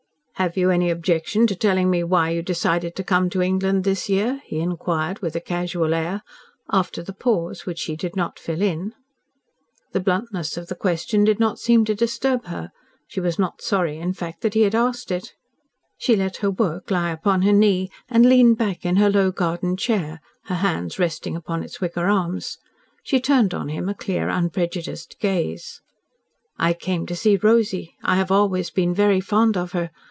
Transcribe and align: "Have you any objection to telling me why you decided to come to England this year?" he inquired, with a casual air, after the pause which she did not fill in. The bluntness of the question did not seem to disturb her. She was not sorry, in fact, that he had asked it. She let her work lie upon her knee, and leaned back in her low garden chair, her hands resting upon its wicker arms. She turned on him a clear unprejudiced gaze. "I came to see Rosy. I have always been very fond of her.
"Have 0.35 0.57
you 0.57 0.71
any 0.71 0.89
objection 0.89 1.45
to 1.45 1.55
telling 1.55 1.91
me 1.91 2.03
why 2.03 2.31
you 2.31 2.41
decided 2.41 2.95
to 2.95 3.03
come 3.03 3.29
to 3.29 3.43
England 3.43 3.83
this 3.83 4.09
year?" 4.09 4.41
he 4.43 4.57
inquired, 4.57 5.19
with 5.19 5.35
a 5.35 5.39
casual 5.39 5.93
air, 5.93 6.23
after 6.71 7.03
the 7.03 7.13
pause 7.13 7.67
which 7.67 7.77
she 7.77 7.95
did 7.95 8.15
not 8.15 8.39
fill 8.39 8.63
in. 8.63 8.95
The 9.91 9.99
bluntness 9.99 10.57
of 10.57 10.65
the 10.65 10.73
question 10.73 11.23
did 11.23 11.39
not 11.39 11.59
seem 11.59 11.85
to 11.85 11.93
disturb 11.93 12.45
her. 12.47 12.71
She 13.05 13.19
was 13.19 13.37
not 13.37 13.61
sorry, 13.61 13.99
in 13.99 14.13
fact, 14.13 14.41
that 14.41 14.55
he 14.55 14.61
had 14.61 14.73
asked 14.73 15.11
it. 15.11 15.35
She 15.99 16.15
let 16.15 16.37
her 16.37 16.49
work 16.49 16.89
lie 16.89 17.11
upon 17.11 17.43
her 17.43 17.53
knee, 17.53 17.91
and 18.09 18.25
leaned 18.27 18.57
back 18.57 18.83
in 18.83 18.95
her 18.95 19.11
low 19.11 19.29
garden 19.31 19.77
chair, 19.77 20.21
her 20.45 20.55
hands 20.55 20.97
resting 20.97 21.35
upon 21.35 21.61
its 21.61 21.79
wicker 21.79 22.07
arms. 22.07 22.57
She 23.03 23.19
turned 23.19 23.53
on 23.53 23.69
him 23.69 23.87
a 23.87 23.93
clear 23.93 24.27
unprejudiced 24.29 25.17
gaze. 25.19 25.81
"I 26.57 26.73
came 26.73 27.05
to 27.05 27.15
see 27.15 27.37
Rosy. 27.37 27.93
I 28.03 28.15
have 28.15 28.31
always 28.31 28.71
been 28.71 28.95
very 28.95 29.21
fond 29.21 29.55
of 29.55 29.73
her. 29.73 29.91